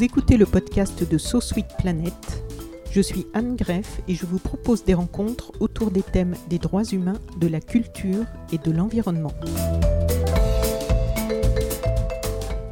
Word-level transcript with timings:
Vous 0.00 0.06
écoutez 0.06 0.38
le 0.38 0.46
podcast 0.46 1.06
de 1.06 1.18
So 1.18 1.42
Sweet 1.42 1.76
Planet. 1.76 2.14
Je 2.90 3.02
suis 3.02 3.26
Anne 3.34 3.54
Greff 3.54 4.00
et 4.08 4.14
je 4.14 4.24
vous 4.24 4.38
propose 4.38 4.82
des 4.82 4.94
rencontres 4.94 5.52
autour 5.60 5.90
des 5.90 6.00
thèmes 6.00 6.36
des 6.48 6.58
droits 6.58 6.84
humains, 6.84 7.20
de 7.36 7.46
la 7.46 7.60
culture 7.60 8.24
et 8.50 8.56
de 8.56 8.70
l'environnement. 8.70 9.34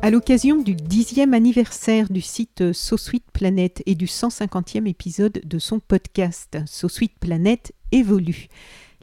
À 0.01 0.09
l'occasion 0.09 0.63
du 0.63 0.75
dixième 0.75 1.35
anniversaire 1.35 2.09
du 2.09 2.23
site 2.23 2.73
So 2.73 2.97
Sweet 2.97 3.31
Planet 3.31 3.83
et 3.85 3.95
du 3.95 4.07
150e 4.07 4.89
épisode 4.89 5.43
de 5.45 5.59
son 5.59 5.81
podcast 5.81 6.57
So 6.65 6.89
Sweet 6.89 7.19
Planet 7.21 7.75
évolue. 7.93 8.49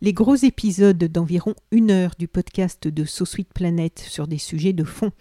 Les 0.02 0.12
gros 0.12 0.36
épisodes 0.36 1.02
d'environ 1.06 1.56
une 1.72 1.90
heure 1.90 2.16
du 2.20 2.28
podcast 2.28 2.86
de 2.86 3.06
So 3.06 3.24
Planet 3.54 3.98
sur 3.98 4.28
des 4.28 4.38
sujets 4.38 4.74
de 4.74 4.84
fond, 4.84 5.12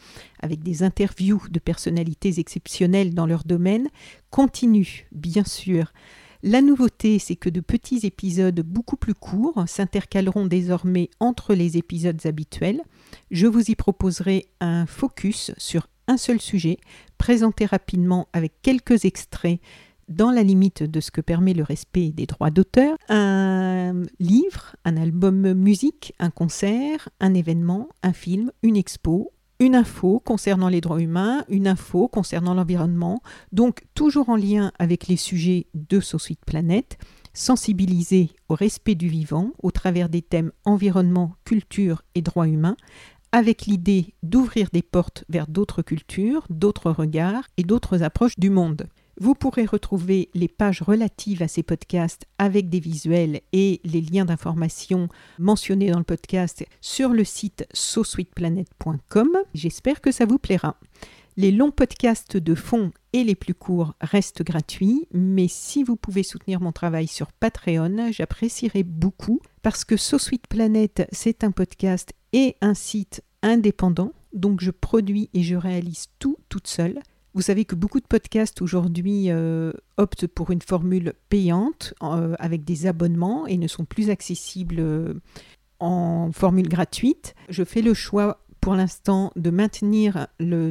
avec 0.41 0.65
des 0.65 0.83
interviews 0.83 1.41
de 1.49 1.61
personnalités 1.61 2.41
exceptionnelles 2.41 3.15
dans 3.15 3.27
leur 3.27 3.45
domaine, 3.45 3.89
continuent, 4.31 5.07
bien 5.13 5.45
sûr. 5.45 5.93
La 6.43 6.61
nouveauté, 6.61 7.21
c'est 7.21 7.37
que 7.37 7.51
de 7.51 7.61
petits 7.61 8.01
épisodes 8.05 8.61
beaucoup 8.63 8.97
plus 8.97 9.15
courts 9.15 9.63
s'intercaleront 9.69 10.47
désormais 10.47 11.09
entre 11.21 11.55
les 11.55 11.77
épisodes 11.77 12.27
habituels. 12.27 12.83
Je 13.31 13.47
vous 13.47 13.71
y 13.71 13.77
proposerai 13.77 14.49
un 14.61 14.87
focus 14.87 15.53
sur 15.57 15.87
un 16.09 16.17
seul 16.17 16.41
sujet, 16.41 16.79
présenté 17.17 17.65
rapidement 17.65 18.27
avec 18.33 18.53
quelques 18.61 19.05
extraits 19.05 19.61
dans 20.09 20.31
la 20.31 20.43
limite 20.43 20.83
de 20.83 21.01
ce 21.01 21.11
que 21.11 21.21
permet 21.21 21.55
le 21.55 21.63
respect 21.63 22.11
des 22.11 22.27
droits 22.27 22.51
d'auteur, 22.51 22.97
un 23.09 24.03
livre, 24.19 24.77
un 24.85 24.97
album 24.97 25.53
musique, 25.55 26.15
un 26.19 26.31
concert, 26.31 27.09
un 27.21 27.35
événement, 27.35 27.89
un 28.03 28.13
film, 28.13 28.51
une 28.63 28.77
expo, 28.77 29.33
une 29.61 29.75
info 29.75 30.21
concernant 30.21 30.69
les 30.69 30.81
droits 30.81 31.01
humains, 31.01 31.45
une 31.49 31.69
info 31.69 32.09
concernant 32.09 32.55
l'environnement, 32.55 33.23
donc 33.53 33.85
toujours 33.95 34.29
en 34.29 34.37
lien 34.37 34.73
avec 34.79 35.07
les 35.07 35.17
sujets 35.17 35.67
de 35.75 36.01
Suite 36.01 36.45
Planète, 36.45 36.99
sensibiliser 37.33 38.31
au 38.49 38.55
respect 38.55 38.95
du 38.95 39.09
vivant 39.09 39.51
au 39.63 39.71
travers 39.71 40.09
des 40.09 40.23
thèmes 40.23 40.53
environnement, 40.65 41.35
culture 41.45 42.03
et 42.15 42.23
droits 42.23 42.49
humains, 42.49 42.77
avec 43.33 43.67
l'idée 43.67 44.15
d'ouvrir 44.23 44.69
des 44.73 44.83
portes 44.83 45.25
vers 45.29 45.49
d'autres 45.49 45.83
cultures, 45.83 46.47
d'autres 46.51 46.93
regards 46.93 47.45
et 47.57 47.65
d'autres 47.65 48.03
approches 48.03 48.39
du 48.39 48.51
monde. 48.51 48.87
Vous 49.21 49.35
pourrez 49.35 49.65
retrouver 49.65 50.29
les 50.35 50.49
pages 50.49 50.83
relatives 50.83 51.43
à 51.43 51.49
ces 51.49 51.63
podcasts 51.63 52.27
avec 52.39 52.69
des 52.69 52.81
visuels 52.81 53.41
et 53.53 53.81
les 53.85 54.01
liens 54.01 54.25
d'information 54.25 55.09
mentionnés 55.39 55.91
dans 55.91 55.99
le 55.99 56.05
podcast 56.05 56.65
sur 56.81 57.11
le 57.11 57.25
site 57.25 57.67
sosweetplanet.com. 57.73 59.31
J'espère 59.55 60.01
que 60.01 60.11
ça 60.11 60.27
vous 60.27 60.39
plaira. 60.39 60.77
Les 61.37 61.51
longs 61.51 61.73
podcasts 61.73 62.37
de 62.37 62.55
fond 62.55 62.93
et 63.13 63.25
les 63.25 63.35
plus 63.35 63.55
courts 63.55 63.95
restent 64.01 64.43
gratuits, 64.43 65.09
mais 65.13 65.49
si 65.49 65.83
vous 65.83 65.97
pouvez 65.97 66.23
soutenir 66.23 66.61
mon 66.61 66.71
travail 66.71 67.09
sur 67.09 67.33
Patreon, 67.33 68.13
j'apprécierais 68.13 68.85
beaucoup 68.85 69.41
parce 69.63 69.85
que 69.85 69.97
So 69.97 70.17
Planet, 70.49 71.09
c'est 71.11 71.43
un 71.43 71.51
podcast 71.51 72.13
et 72.33 72.57
un 72.61 72.75
site 72.75 73.23
indépendant, 73.43 74.13
donc 74.33 74.61
je 74.61 74.71
produis 74.71 75.29
et 75.35 75.43
je 75.43 75.57
réalise 75.57 76.07
tout 76.19 76.37
toute 76.49 76.69
seule. 76.69 77.01
Vous 77.35 77.43
savez 77.43 77.65
que 77.65 77.75
beaucoup 77.75 77.99
de 77.99 78.07
podcasts 78.07 78.63
aujourd'hui 78.63 79.27
euh, 79.29 79.73
optent 79.97 80.29
pour 80.29 80.53
une 80.53 80.63
formule 80.63 81.15
payante 81.29 81.93
euh, 82.01 82.37
avec 82.39 82.65
des 82.65 82.87
abonnements 82.87 83.49
et 83.49 83.59
ne 83.59 83.67
sont 83.67 83.85
plus 83.85 84.09
accessibles 84.09 84.79
euh, 84.79 85.15
en 85.81 86.31
formule 86.33 86.69
gratuite. 86.69 87.35
Je 87.49 87.65
fais 87.65 87.83
le 87.83 87.93
choix 87.93 88.44
pour 88.65 88.77
l'instant 88.77 89.31
de 89.37 89.51
maintenir 89.51 90.27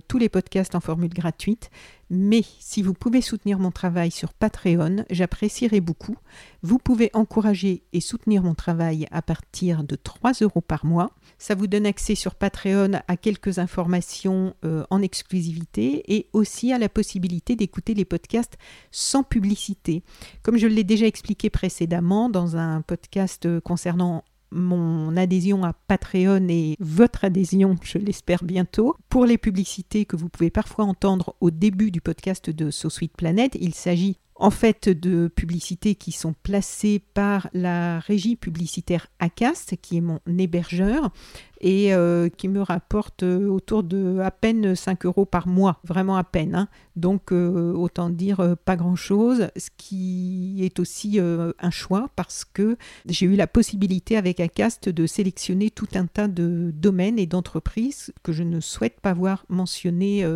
tous 0.08 0.18
les 0.18 0.28
podcasts 0.28 0.74
en 0.74 0.80
formule 0.80 1.14
gratuite, 1.14 1.70
mais 2.10 2.42
si 2.60 2.82
vous 2.82 2.96
pouvez 2.96 3.22
soutenir 3.22 3.60
mon 3.60 3.70
travail 3.70 4.10
sur 4.10 4.34
Patreon, 4.34 5.06
j'apprécierais 5.12 5.80
beaucoup. 5.80 6.16
Vous 6.64 6.80
pouvez 6.80 7.12
encourager 7.14 7.84
et 7.94 8.02
soutenir 8.02 8.42
mon 8.42 8.56
travail 8.56 9.06
à 9.12 9.22
partir 9.22 9.84
de 9.84 9.96
3 9.96 10.32
euros 10.42 10.62
par 10.62 10.88
mois. 10.88 11.12
Ça 11.38 11.54
vous 11.54 11.68
donne 11.68 11.86
accès 11.86 12.16
sur 12.16 12.34
Patreon 12.34 12.94
à 13.08 13.16
quelques 13.16 13.60
informations 13.60 14.56
euh, 14.66 14.84
en 14.90 15.04
exclusivité 15.04 16.16
et 16.16 16.30
aussi 16.34 16.74
à 16.74 16.80
la 16.80 16.90
possibilité 16.90 17.56
d'écouter 17.56 17.94
les 17.94 18.06
podcasts 18.06 18.58
sans 18.90 19.22
publicité. 19.22 20.02
Comme 20.42 20.58
je 20.58 20.66
l'ai 20.66 20.84
déjà 20.84 21.06
expliqué 21.06 21.52
précédemment 21.52 22.28
dans 22.28 22.58
un 22.58 22.82
podcast 22.82 23.48
concernant 23.60 24.24
mon 24.54 25.18
adhésion 25.18 25.64
à 25.64 25.74
Patreon 25.74 26.48
et 26.50 26.76
votre 26.80 27.26
adhésion, 27.26 27.76
je 27.82 27.98
l'espère 27.98 28.44
bientôt. 28.44 28.96
Pour 29.10 29.26
les 29.26 29.38
publicités 29.38 30.06
que 30.06 30.16
vous 30.16 30.30
pouvez 30.30 30.50
parfois 30.50 30.86
entendre 30.86 31.36
au 31.42 31.52
début 31.52 31.92
du 31.92 32.02
podcast 32.02 32.50
de 32.50 32.72
So 32.72 32.90
Sweet 32.90 33.14
Planet, 33.18 33.58
il 33.60 33.74
s'agit 33.74 34.20
en 34.36 34.52
fait 34.52 34.90
de 34.90 35.28
publicités 35.28 35.96
qui 35.96 36.12
sont 36.12 36.34
placées 36.44 37.02
par 37.14 37.50
la 37.54 38.00
régie 38.00 38.36
publicitaire 38.36 39.08
ACAST, 39.20 39.78
qui 39.82 39.98
est 39.98 40.02
mon 40.02 40.20
hébergeur, 40.28 41.12
et 41.64 41.94
euh, 41.94 42.28
qui 42.28 42.50
me 42.50 42.62
rapporte 42.62 43.24
euh, 43.24 43.48
autour 43.48 43.84
de 43.84 44.20
à 44.20 44.32
peine 44.32 44.76
5 44.76 45.06
euros 45.06 45.26
par 45.26 45.48
mois, 45.48 45.80
vraiment 45.86 46.18
à 46.18 46.26
peine. 46.26 46.56
Hein. 46.56 46.68
Donc 46.98 47.32
euh, 47.32 47.74
autant 47.74 48.10
dire 48.10 48.56
pas 48.66 48.76
grand-chose, 48.76 49.48
ce 49.56 49.70
qui 49.78 50.60
est 50.62 50.80
aussi 50.80 51.20
un 51.20 51.72
choix 51.72 52.10
parce 52.16 52.46
que 52.46 52.78
j'ai 53.08 53.26
eu 53.26 53.36
la 53.36 53.48
possibilité 53.48 54.18
avec 54.18 54.40
ACAST 54.40 54.90
de 54.90 55.08
sélectionner 55.08 55.72
tout 55.72 55.88
un 55.96 56.06
tas 56.06 56.28
de 56.28 56.72
domaines 56.76 57.18
et 57.18 57.26
d'entreprises 57.26 58.14
que 58.22 58.32
je 58.32 58.44
ne 58.44 58.60
souhaite 58.60 59.00
pas 59.00 59.14
voir 59.14 59.46
mentionnés. 59.50 60.28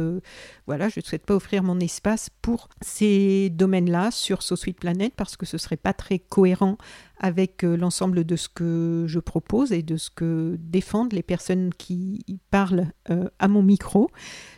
voilà, 0.66 0.90
je 0.90 1.00
ne 1.00 1.06
souhaite 1.06 1.26
pas 1.26 1.36
offrir 1.36 1.62
mon 1.62 1.80
espace 1.80 2.30
pour 2.42 2.70
ces 2.82 3.50
domaines-là 3.88 4.12
sur 4.12 4.44
SoSuite 4.44 4.80
Planet 4.80 5.14
parce 5.16 5.38
que 5.38 5.46
ce 5.46 5.58
serait 5.58 5.78
pas 5.78 5.94
très 5.94 6.20
cohérent 6.20 6.78
avec 7.20 7.64
euh, 7.64 7.76
l'ensemble 7.76 8.24
de 8.24 8.36
ce 8.36 8.48
que 8.50 9.06
je 9.08 9.20
propose 9.20 9.72
et 9.72 9.82
de 9.82 9.98
ce 9.98 10.10
que 10.10 10.58
défendent 10.60 11.14
les 11.14 11.24
personnes 11.24 11.72
qui 11.74 12.24
parlent 12.52 12.92
euh, 13.10 13.30
à 13.40 13.48
mon 13.48 13.64
micro. 13.64 14.10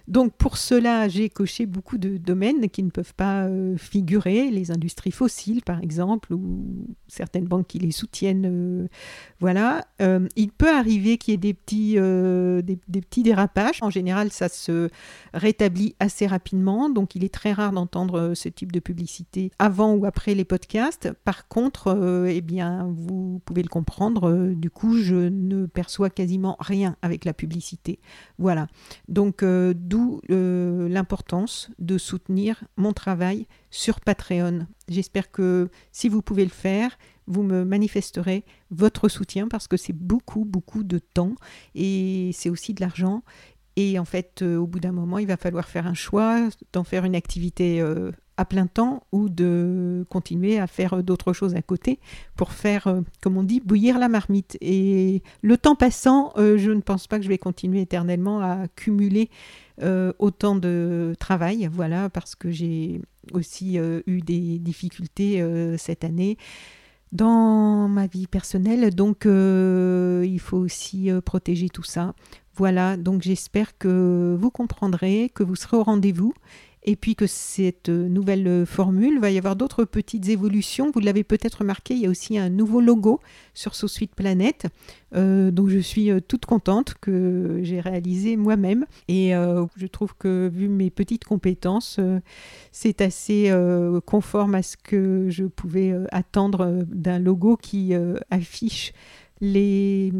Donc 0.09 0.33
pour 0.33 0.57
cela, 0.57 1.07
j'ai 1.07 1.29
coché 1.29 1.65
beaucoup 1.65 1.97
de 1.97 2.17
domaines 2.17 2.69
qui 2.69 2.83
ne 2.83 2.89
peuvent 2.89 3.13
pas 3.13 3.45
euh, 3.45 3.77
figurer, 3.77 4.49
les 4.51 4.71
industries 4.71 5.11
fossiles 5.11 5.61
par 5.63 5.81
exemple, 5.81 6.33
ou 6.33 6.87
certaines 7.07 7.45
banques 7.45 7.67
qui 7.67 7.79
les 7.79 7.91
soutiennent. 7.91 8.89
voilà. 9.39 9.85
il 10.35 10.51
peut 10.51 10.69
arriver 10.69 11.17
qu'il 11.17 11.33
y 11.33 11.35
ait 11.35 11.37
des 11.37 11.53
petits, 11.53 11.93
des, 11.93 13.01
petits 13.01 13.23
dérapages. 13.23 13.79
En 13.81 13.89
général, 13.89 14.31
ça 14.31 14.49
se 14.49 14.89
rétablit 15.33 15.95
assez 15.99 16.27
rapidement, 16.27 16.89
donc 16.89 17.15
il 17.15 17.23
est 17.23 17.33
très 17.33 17.53
rare 17.53 17.71
d'entendre 17.71 18.33
ce 18.35 18.49
type 18.49 18.71
de 18.71 18.79
publicité 18.79 19.51
avant 19.59 19.93
ou 19.93 20.05
après 20.05 20.35
les 20.35 20.45
podcasts. 20.45 21.11
Par 21.23 21.47
contre, 21.47 22.25
eh 22.27 22.41
bien, 22.41 22.87
vous 22.97 23.41
pouvez 23.45 23.61
le 23.61 23.69
comprendre, 23.69 24.29
euh, 24.29 24.53
du 24.55 24.69
coup, 24.69 24.97
je 24.97 25.15
ne 25.15 25.65
perçois 25.65 26.09
quasiment 26.09 26.55
rien 26.59 26.95
avec 27.01 27.25
la 27.25 27.33
publicité. 27.33 27.99
Voilà. 28.37 28.67
Donc, 29.07 29.43
euh, 29.43 29.73
euh, 30.29 30.89
l'importance 30.89 31.69
de 31.79 31.97
soutenir 31.97 32.63
mon 32.77 32.93
travail 32.93 33.47
sur 33.69 33.99
Patreon. 33.99 34.67
J'espère 34.87 35.31
que 35.31 35.69
si 35.91 36.09
vous 36.09 36.21
pouvez 36.21 36.43
le 36.43 36.49
faire, 36.49 36.97
vous 37.27 37.43
me 37.43 37.63
manifesterez 37.63 38.43
votre 38.71 39.07
soutien 39.07 39.47
parce 39.47 39.67
que 39.67 39.77
c'est 39.77 39.93
beaucoup, 39.93 40.45
beaucoup 40.45 40.83
de 40.83 40.99
temps 40.99 41.35
et 41.75 42.31
c'est 42.33 42.49
aussi 42.49 42.73
de 42.73 42.81
l'argent. 42.81 43.23
Et 43.75 43.97
en 43.99 44.05
fait, 44.05 44.41
au 44.41 44.67
bout 44.67 44.79
d'un 44.79 44.91
moment, 44.91 45.19
il 45.19 45.27
va 45.27 45.37
falloir 45.37 45.69
faire 45.69 45.87
un 45.87 45.93
choix 45.93 46.49
d'en 46.73 46.83
faire 46.83 47.05
une 47.05 47.15
activité 47.15 47.81
à 48.39 48.45
plein 48.45 48.67
temps 48.67 49.03
ou 49.11 49.27
de 49.27 50.05
continuer 50.09 50.59
à 50.59 50.65
faire 50.65 51.03
d'autres 51.03 51.33
choses 51.33 51.55
à 51.55 51.61
côté 51.61 51.99
pour 52.37 52.53
faire, 52.53 52.87
euh, 52.87 53.01
comme 53.21 53.35
on 53.35 53.43
dit, 53.43 53.59
bouillir 53.59 53.99
la 53.99 54.07
marmite. 54.07 54.57
Et 54.61 55.21
le 55.41 55.57
temps 55.57 55.75
passant, 55.75 56.31
euh, 56.37 56.57
je 56.57 56.71
ne 56.71 56.79
pense 56.79 57.05
pas 57.05 57.17
que 57.17 57.25
je 57.25 57.29
vais 57.29 57.37
continuer 57.37 57.81
éternellement 57.81 58.39
à 58.39 58.69
cumuler 58.77 59.29
euh, 59.83 60.13
autant 60.19 60.55
de 60.55 61.15
travail, 61.19 61.69
voilà, 61.69 62.09
parce 62.09 62.33
que 62.33 62.49
j'ai 62.49 63.01
aussi 63.33 63.77
eu 63.77 64.21
des 64.21 64.57
difficultés 64.57 65.45
cette 65.77 66.03
année 66.03 66.37
dans 67.11 67.87
ma 67.87 68.07
vie 68.07 68.25
personnelle, 68.25 68.95
donc 68.95 69.25
il 69.25 70.39
faut 70.39 70.57
aussi 70.57 71.11
protéger 71.25 71.69
tout 71.69 71.83
ça. 71.83 72.15
Voilà, 72.55 72.97
donc 72.97 73.21
j'espère 73.21 73.77
que 73.77 74.35
vous 74.39 74.49
comprendrez, 74.49 75.29
que 75.33 75.43
vous 75.43 75.55
serez 75.55 75.77
au 75.77 75.83
rendez-vous 75.83 76.33
et 76.83 76.95
puis 76.95 77.15
que 77.15 77.27
cette 77.27 77.89
nouvelle 77.89 78.65
formule 78.65 79.19
va 79.19 79.31
y 79.31 79.37
avoir 79.37 79.55
d'autres 79.55 79.85
petites 79.85 80.29
évolutions. 80.29 80.91
Vous 80.93 80.99
l'avez 80.99 81.23
peut-être 81.23 81.59
remarqué, 81.59 81.93
il 81.93 82.01
y 82.01 82.05
a 82.05 82.09
aussi 82.09 82.37
un 82.37 82.49
nouveau 82.49 82.81
logo 82.81 83.19
sur 83.53 83.75
SoSuite 83.75 84.15
Planète, 84.15 84.67
euh, 85.15 85.51
dont 85.51 85.67
je 85.67 85.79
suis 85.79 86.11
euh, 86.11 86.19
toute 86.19 86.45
contente 86.45 86.95
que 87.01 87.59
j'ai 87.63 87.79
réalisé 87.79 88.37
moi-même. 88.37 88.85
Et 89.07 89.35
euh, 89.35 89.65
je 89.75 89.87
trouve 89.87 90.13
que 90.17 90.49
vu 90.53 90.69
mes 90.69 90.89
petites 90.89 91.25
compétences, 91.25 91.99
c'est 92.71 93.01
assez 93.01 93.51
conforme 94.05 94.55
à 94.55 94.63
ce 94.63 94.77
que 94.77 95.27
je 95.29 95.45
pouvais 95.45 95.93
attendre 96.11 96.83
d'un 96.87 97.19
logo 97.19 97.57
qui 97.57 97.93
affiche 98.29 98.93
les, 99.41 100.11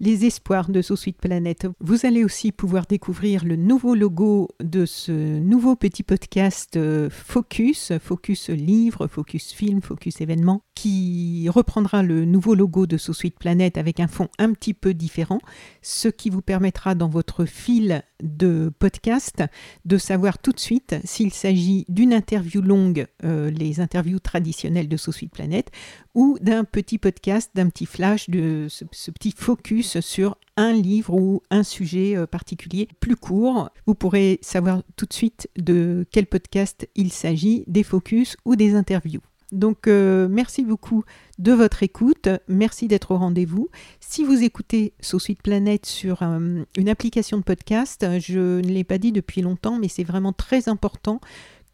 les 0.00 0.24
espoirs 0.24 0.70
de 0.70 0.82
So 0.82 0.96
Sweet 0.96 1.18
Planet. 1.18 1.66
Vous 1.80 2.06
allez 2.06 2.24
aussi 2.24 2.52
pouvoir 2.52 2.86
découvrir 2.86 3.44
le 3.44 3.56
nouveau 3.56 3.94
logo 3.94 4.48
de 4.62 4.86
ce 4.86 5.38
nouveau 5.38 5.76
petit 5.76 6.02
podcast 6.02 6.76
euh, 6.76 7.10
Focus, 7.10 7.92
Focus 8.00 8.48
livre, 8.48 9.06
Focus 9.06 9.52
film, 9.52 9.82
Focus 9.82 10.20
événement, 10.20 10.62
qui 10.74 11.46
reprendra 11.50 12.02
le 12.02 12.24
nouveau 12.24 12.54
logo 12.54 12.86
de 12.86 12.96
So 12.96 13.12
Sweet 13.12 13.38
Planet 13.38 13.76
avec 13.76 14.00
un 14.00 14.08
fond 14.08 14.28
un 14.38 14.52
petit 14.52 14.72
peu 14.72 14.94
différent, 14.94 15.40
ce 15.82 16.08
qui 16.08 16.30
vous 16.30 16.42
permettra 16.42 16.94
dans 16.94 17.08
votre 17.08 17.44
fil 17.44 18.02
de 18.22 18.72
podcast 18.78 19.42
de 19.84 19.98
savoir 19.98 20.38
tout 20.38 20.52
de 20.52 20.60
suite 20.60 20.96
s'il 21.04 21.32
s'agit 21.32 21.84
d'une 21.88 22.12
interview 22.14 22.62
longue, 22.62 23.06
euh, 23.24 23.50
les 23.50 23.80
interviews 23.80 24.20
traditionnelles 24.20 24.88
de 24.88 24.96
So 24.96 25.12
Sweet 25.12 25.32
Planet, 25.32 25.70
ou 26.14 26.38
d'un 26.40 26.64
petit 26.64 26.98
podcast, 26.98 27.50
d'un 27.54 27.68
petit 27.68 27.86
flash, 27.86 28.29
de 28.30 28.66
ce, 28.68 29.10
petit 29.10 29.34
focus 29.36 30.00
sur 30.00 30.36
un 30.56 30.72
livre 30.72 31.14
ou 31.14 31.42
un 31.50 31.62
sujet 31.62 32.16
euh, 32.16 32.26
particulier 32.26 32.88
plus 33.00 33.16
court. 33.16 33.70
Vous 33.86 33.94
pourrez 33.94 34.38
savoir 34.42 34.82
tout 34.96 35.06
de 35.06 35.12
suite 35.12 35.48
de 35.56 36.06
quel 36.10 36.26
podcast 36.26 36.88
il 36.94 37.12
s'agit, 37.12 37.64
des 37.66 37.82
focus 37.82 38.36
ou 38.44 38.56
des 38.56 38.74
interviews. 38.74 39.20
Donc 39.52 39.88
euh, 39.88 40.28
merci 40.28 40.62
beaucoup 40.62 41.02
de 41.38 41.52
votre 41.52 41.82
écoute, 41.82 42.28
merci 42.46 42.86
d'être 42.86 43.10
au 43.10 43.18
rendez-vous. 43.18 43.68
Si 43.98 44.22
vous 44.22 44.44
écoutez 44.44 44.92
So 45.00 45.18
Sweet 45.18 45.42
Planet 45.42 45.84
sur 45.84 46.22
euh, 46.22 46.62
une 46.76 46.88
application 46.88 47.38
de 47.38 47.42
podcast, 47.42 48.06
je 48.20 48.60
ne 48.60 48.68
l'ai 48.68 48.84
pas 48.84 48.98
dit 48.98 49.10
depuis 49.10 49.42
longtemps, 49.42 49.78
mais 49.78 49.88
c'est 49.88 50.04
vraiment 50.04 50.32
très 50.32 50.68
important 50.68 51.20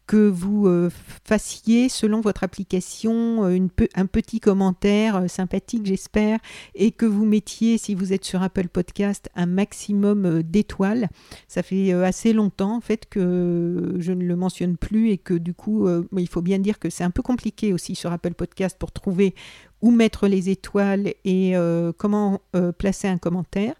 que 0.07 0.29
vous 0.29 0.67
euh, 0.67 0.89
fassiez 1.25 1.89
selon 1.89 2.21
votre 2.21 2.43
application 2.43 3.45
euh, 3.45 3.67
un 3.93 4.05
petit 4.05 4.39
commentaire 4.39 5.17
euh, 5.17 5.27
sympathique, 5.27 5.85
j'espère, 5.85 6.39
et 6.75 6.91
que 6.91 7.05
vous 7.05 7.25
mettiez, 7.25 7.77
si 7.77 7.93
vous 7.93 8.13
êtes 8.13 8.23
sur 8.23 8.41
Apple 8.41 8.69
Podcast, 8.69 9.29
un 9.35 9.45
maximum 9.45 10.41
d'étoiles. 10.41 11.09
Ça 11.49 11.61
fait 11.61 11.91
assez 11.91 12.31
longtemps 12.31 12.77
en 12.77 12.81
fait 12.81 13.07
que 13.09 13.95
je 13.99 14.13
ne 14.13 14.23
le 14.23 14.35
mentionne 14.37 14.77
plus 14.77 15.09
et 15.09 15.17
que 15.17 15.33
du 15.33 15.53
coup, 15.53 15.87
il 16.15 16.29
faut 16.29 16.41
bien 16.41 16.59
dire 16.59 16.79
que 16.79 16.89
c'est 16.89 17.03
un 17.03 17.11
peu 17.11 17.21
compliqué 17.21 17.73
aussi 17.73 17.95
sur 17.95 18.11
Apple 18.11 18.33
Podcast 18.33 18.77
pour 18.79 18.91
trouver 18.91 19.35
où 19.81 19.91
mettre 19.91 20.27
les 20.27 20.49
étoiles 20.49 21.13
et 21.25 21.53
comment 21.97 22.41
placer 22.77 23.07
un 23.07 23.17
commentaire. 23.17 23.75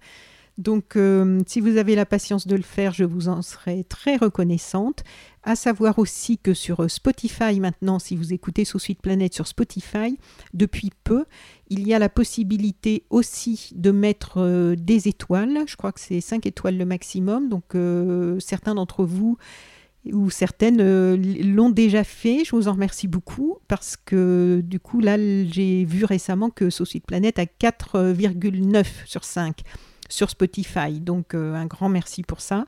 Donc, 0.57 0.95
euh, 0.95 1.39
si 1.45 1.61
vous 1.61 1.77
avez 1.77 1.95
la 1.95 2.05
patience 2.05 2.47
de 2.47 2.55
le 2.55 2.63
faire, 2.63 2.91
je 2.91 3.03
vous 3.03 3.27
en 3.27 3.43
serai 3.43 3.83
très 3.83 4.15
reconnaissante. 4.15 5.03
À 5.43 5.55
savoir 5.55 5.99
aussi 5.99 6.39
que 6.39 6.53
sur 6.53 6.81
euh, 6.81 6.87
Spotify 6.87 7.59
maintenant, 7.59 7.99
si 7.99 8.15
vous 8.15 8.33
écoutez 8.33 8.65
Sous 8.65 8.79
Suite 8.79 8.99
Planète 8.99 9.35
sur 9.35 9.45
Spotify, 9.45 10.17
depuis 10.55 10.91
peu, 11.03 11.25
il 11.69 11.87
y 11.87 11.93
a 11.93 11.99
la 11.99 12.09
possibilité 12.09 13.03
aussi 13.11 13.69
de 13.75 13.91
mettre 13.91 14.39
euh, 14.39 14.75
des 14.75 15.07
étoiles. 15.07 15.59
Je 15.67 15.75
crois 15.75 15.91
que 15.91 15.99
c'est 15.99 16.21
5 16.21 16.47
étoiles 16.47 16.77
le 16.77 16.85
maximum. 16.85 17.49
Donc, 17.49 17.75
certains 18.41 18.73
d'entre 18.73 19.03
vous 19.03 19.37
ou 20.11 20.29
certaines 20.29 20.81
l'ont 21.55 21.69
déjà 21.69 22.03
fait. 22.03 22.43
Je 22.45 22.55
vous 22.55 22.67
en 22.67 22.73
remercie 22.73 23.07
beaucoup 23.07 23.57
parce 23.67 23.95
que 23.95 24.61
du 24.63 24.79
coup, 24.79 25.01
là, 25.01 25.17
j'ai 25.17 25.85
vu 25.85 26.03
récemment 26.03 26.49
que 26.49 26.69
Suite 26.69 27.05
Planète 27.05 27.37
a 27.37 27.45
4,9 27.45 28.85
sur 29.05 29.23
5 29.23 29.63
sur 30.09 30.29
Spotify. 30.29 30.99
Donc 30.99 31.33
euh, 31.33 31.55
un 31.55 31.65
grand 31.65 31.89
merci 31.89 32.23
pour 32.23 32.41
ça. 32.41 32.65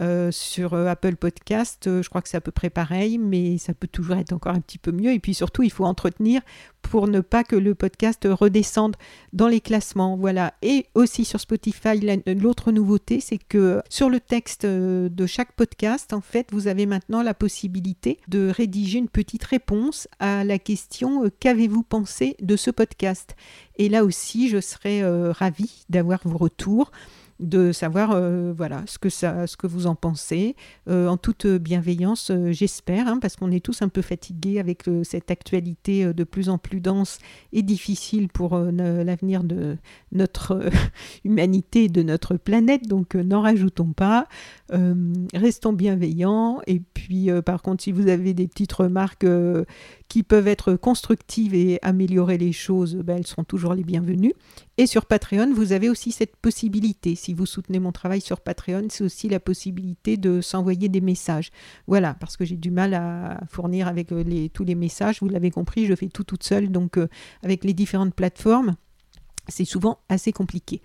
Euh, 0.00 0.30
sur 0.32 0.74
euh, 0.74 0.86
Apple 0.86 1.16
Podcast, 1.16 1.84
je 1.84 2.08
crois 2.08 2.20
que 2.20 2.28
c'est 2.28 2.36
à 2.36 2.40
peu 2.40 2.50
près 2.50 2.70
pareil, 2.70 3.18
mais 3.18 3.58
ça 3.58 3.74
peut 3.74 3.86
toujours 3.86 4.16
être 4.16 4.32
encore 4.32 4.54
un 4.54 4.60
petit 4.60 4.78
peu 4.78 4.92
mieux. 4.92 5.12
Et 5.12 5.20
puis 5.20 5.34
surtout, 5.34 5.62
il 5.62 5.70
faut 5.70 5.84
entretenir 5.84 6.40
pour 6.82 7.08
ne 7.08 7.20
pas 7.20 7.44
que 7.44 7.56
le 7.56 7.74
podcast 7.74 8.26
redescende 8.30 8.96
dans 9.32 9.48
les 9.48 9.60
classements. 9.60 10.16
Voilà. 10.16 10.54
Et 10.62 10.86
aussi 10.94 11.24
sur 11.24 11.40
Spotify, 11.40 12.00
l'autre 12.26 12.72
nouveauté, 12.72 13.20
c'est 13.20 13.38
que 13.38 13.82
sur 13.88 14.10
le 14.10 14.20
texte 14.20 14.66
de 14.66 15.26
chaque 15.26 15.52
podcast, 15.52 16.12
en 16.12 16.20
fait, 16.20 16.48
vous 16.52 16.68
avez 16.68 16.86
maintenant 16.86 17.22
la 17.22 17.34
possibilité 17.34 18.18
de 18.28 18.48
rédiger 18.48 18.98
une 18.98 19.08
petite 19.08 19.44
réponse 19.44 20.08
à 20.18 20.44
la 20.44 20.58
question 20.58 21.30
qu'avez-vous 21.40 21.82
pensé 21.82 22.36
de 22.40 22.56
ce 22.56 22.70
podcast? 22.70 23.34
Et 23.76 23.88
là 23.88 24.04
aussi, 24.04 24.48
je 24.48 24.60
serais 24.60 25.02
euh, 25.02 25.32
ravie 25.32 25.84
d'avoir 25.88 26.20
vos 26.24 26.38
retours 26.38 26.90
de 27.40 27.72
savoir 27.72 28.12
euh, 28.12 28.52
voilà 28.56 28.84
ce 28.86 28.98
que 29.56 29.66
vous 29.66 29.86
en 29.86 29.94
pensez. 29.94 30.56
Euh, 30.88 31.08
en 31.08 31.16
toute 31.16 31.46
bienveillance 31.46 32.30
euh, 32.30 32.52
j'espère 32.52 33.08
hein, 33.08 33.18
parce 33.20 33.36
qu'on 33.36 33.50
est 33.50 33.64
tous 33.64 33.82
un 33.82 33.88
peu 33.88 34.02
fatigués 34.02 34.60
avec 34.60 34.84
cette 35.02 35.30
actualité 35.30 36.12
de 36.12 36.24
plus 36.24 36.48
en 36.48 36.58
plus 36.58 36.80
dense 36.80 37.18
et 37.52 37.62
difficile 37.62 38.28
pour 38.28 38.56
l'avenir 38.56 39.44
de 39.44 39.76
notre 40.12 40.68
humanité 41.24 41.88
de 41.88 42.02
notre 42.02 42.36
planète. 42.36 42.86
Donc 42.88 43.14
n'en 43.14 43.42
rajoutons 43.42 43.92
pas 43.92 44.26
restons 45.34 45.72
bienveillants 45.72 46.60
et 46.66 46.80
puis 46.80 47.28
par 47.44 47.62
contre 47.62 47.84
si 47.84 47.92
vous 47.92 48.08
avez 48.08 48.32
des 48.34 48.48
petites 48.48 48.72
remarques 48.72 49.26
qui 50.08 50.22
peuvent 50.22 50.48
être 50.48 50.74
constructives 50.74 51.54
et 51.54 51.78
améliorer 51.82 52.38
les 52.38 52.52
choses 52.52 52.96
ben, 52.96 53.18
elles 53.18 53.26
seront 53.26 53.44
toujours 53.44 53.74
les 53.74 53.84
bienvenues 53.84 54.32
et 54.78 54.86
sur 54.86 55.04
Patreon 55.06 55.52
vous 55.52 55.72
avez 55.72 55.90
aussi 55.90 56.12
cette 56.12 56.36
possibilité 56.36 57.14
si 57.14 57.34
vous 57.34 57.46
soutenez 57.46 57.78
mon 57.78 57.92
travail 57.92 58.20
sur 58.20 58.40
Patreon, 58.40 58.86
c'est 58.90 59.04
aussi 59.04 59.28
la 59.28 59.40
possibilité 59.40 60.16
de 60.16 60.40
s'envoyer 60.40 60.88
des 60.88 61.00
messages. 61.00 61.50
Voilà, 61.86 62.14
parce 62.14 62.36
que 62.36 62.44
j'ai 62.44 62.56
du 62.56 62.70
mal 62.70 62.94
à 62.94 63.40
fournir 63.48 63.88
avec 63.88 64.12
euh, 64.12 64.48
tous 64.52 64.64
les 64.64 64.74
messages. 64.74 65.20
Vous 65.20 65.28
l'avez 65.28 65.50
compris, 65.50 65.86
je 65.86 65.94
fais 65.94 66.08
tout 66.08 66.24
toute 66.24 66.44
seule, 66.44 66.70
donc 66.70 66.98
euh, 66.98 67.08
avec 67.42 67.64
les 67.64 67.74
différentes 67.74 68.14
plateformes, 68.14 68.76
c'est 69.48 69.64
souvent 69.64 69.98
assez 70.08 70.32
compliqué. 70.32 70.80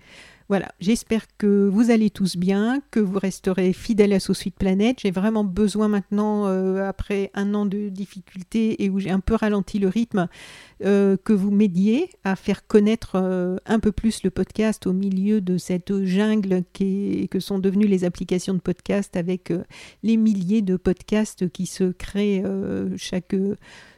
Voilà, 0.50 0.72
j'espère 0.80 1.28
que 1.38 1.68
vous 1.68 1.92
allez 1.92 2.10
tous 2.10 2.36
bien, 2.36 2.82
que 2.90 2.98
vous 2.98 3.20
resterez 3.20 3.72
fidèles 3.72 4.12
à 4.12 4.18
So 4.18 4.34
Suite 4.34 4.56
Planète. 4.56 4.98
J'ai 5.00 5.12
vraiment 5.12 5.44
besoin 5.44 5.86
maintenant, 5.86 6.48
euh, 6.48 6.88
après 6.88 7.30
un 7.34 7.54
an 7.54 7.66
de 7.66 7.88
difficultés 7.88 8.82
et 8.82 8.90
où 8.90 8.98
j'ai 8.98 9.10
un 9.10 9.20
peu 9.20 9.36
ralenti 9.36 9.78
le 9.78 9.86
rythme, 9.86 10.26
euh, 10.84 11.16
que 11.22 11.32
vous 11.32 11.52
m'aidiez 11.52 12.10
à 12.24 12.34
faire 12.34 12.66
connaître 12.66 13.12
euh, 13.14 13.58
un 13.64 13.78
peu 13.78 13.92
plus 13.92 14.24
le 14.24 14.30
podcast 14.30 14.88
au 14.88 14.92
milieu 14.92 15.40
de 15.40 15.56
cette 15.56 16.02
jungle 16.02 16.64
que 16.74 17.38
sont 17.38 17.60
devenues 17.60 17.86
les 17.86 18.02
applications 18.02 18.54
de 18.54 18.58
podcast 18.58 19.16
avec 19.16 19.52
les 20.02 20.16
milliers 20.16 20.62
de 20.62 20.76
podcasts 20.76 21.48
qui 21.48 21.66
se 21.66 21.92
créent 21.92 22.42
chaque 22.96 23.36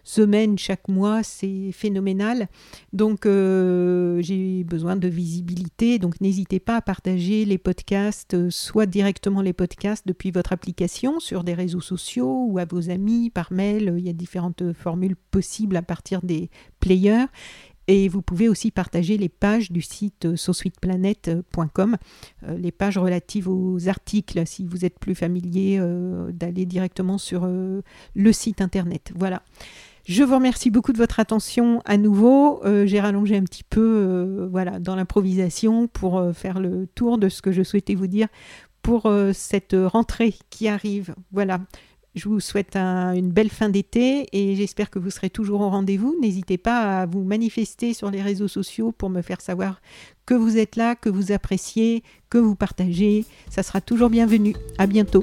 semaine, 0.04 0.58
chaque 0.58 0.88
mois, 0.88 1.22
c'est 1.22 1.70
phénoménal. 1.72 2.48
Donc 2.92 3.24
j'ai 3.24 4.64
besoin 4.64 4.96
de 4.96 5.08
visibilité, 5.08 5.98
donc 5.98 6.20
n'hésitez 6.20 6.41
pas 6.60 6.76
à 6.76 6.82
partager 6.82 7.44
les 7.44 7.58
podcasts, 7.58 8.34
euh, 8.34 8.50
soit 8.50 8.86
directement 8.86 9.42
les 9.42 9.52
podcasts 9.52 10.06
depuis 10.06 10.30
votre 10.30 10.52
application 10.52 11.20
sur 11.20 11.44
des 11.44 11.54
réseaux 11.54 11.80
sociaux 11.80 12.46
ou 12.48 12.58
à 12.58 12.64
vos 12.64 12.90
amis 12.90 13.30
par 13.30 13.52
mail. 13.52 13.94
Il 13.98 14.04
y 14.04 14.10
a 14.10 14.12
différentes 14.12 14.72
formules 14.72 15.16
possibles 15.16 15.76
à 15.76 15.82
partir 15.82 16.22
des 16.22 16.50
players. 16.80 17.26
Et 17.88 18.08
vous 18.08 18.22
pouvez 18.22 18.48
aussi 18.48 18.70
partager 18.70 19.18
les 19.18 19.28
pages 19.28 19.72
du 19.72 19.82
site 19.82 20.36
sosweetplanet.com, 20.36 21.96
euh, 22.44 22.56
les 22.56 22.70
pages 22.70 22.96
relatives 22.96 23.48
aux 23.48 23.88
articles, 23.88 24.46
si 24.46 24.64
vous 24.64 24.84
êtes 24.84 24.98
plus 24.98 25.16
familier 25.16 25.80
d'aller 26.30 26.64
directement 26.64 27.18
sur 27.18 27.46
le 27.46 28.32
site 28.32 28.60
internet. 28.60 29.12
Voilà. 29.16 29.42
Je 30.04 30.24
vous 30.24 30.34
remercie 30.34 30.70
beaucoup 30.70 30.92
de 30.92 30.98
votre 30.98 31.20
attention 31.20 31.80
à 31.84 31.96
nouveau. 31.96 32.60
Euh, 32.64 32.86
j'ai 32.86 33.00
rallongé 33.00 33.36
un 33.36 33.44
petit 33.44 33.62
peu 33.62 33.80
euh, 33.80 34.48
voilà, 34.50 34.80
dans 34.80 34.96
l'improvisation 34.96 35.86
pour 35.86 36.18
euh, 36.18 36.32
faire 36.32 36.58
le 36.58 36.88
tour 36.94 37.18
de 37.18 37.28
ce 37.28 37.40
que 37.40 37.52
je 37.52 37.62
souhaitais 37.62 37.94
vous 37.94 38.08
dire 38.08 38.26
pour 38.82 39.08
cette 39.32 39.76
rentrée 39.78 40.34
qui 40.50 40.66
arrive. 40.66 41.14
Voilà. 41.30 41.60
Je 42.16 42.28
vous 42.28 42.40
souhaite 42.40 42.74
une 42.74 43.30
belle 43.30 43.48
fin 43.48 43.68
d'été 43.68 44.26
et 44.32 44.56
j'espère 44.56 44.90
que 44.90 44.98
vous 44.98 45.10
serez 45.10 45.30
toujours 45.30 45.60
au 45.60 45.70
rendez-vous. 45.70 46.16
N'hésitez 46.20 46.58
pas 46.58 47.02
à 47.02 47.06
vous 47.06 47.22
manifester 47.22 47.94
sur 47.94 48.10
les 48.10 48.20
réseaux 48.20 48.48
sociaux 48.48 48.90
pour 48.90 49.08
me 49.08 49.22
faire 49.22 49.40
savoir 49.40 49.80
que 50.26 50.34
vous 50.34 50.58
êtes 50.58 50.74
là, 50.74 50.96
que 50.96 51.08
vous 51.08 51.30
appréciez, 51.30 52.02
que 52.28 52.38
vous 52.38 52.56
partagez. 52.56 53.24
Ça 53.50 53.62
sera 53.62 53.80
toujours 53.80 54.10
bienvenu. 54.10 54.56
À 54.78 54.88
bientôt. 54.88 55.22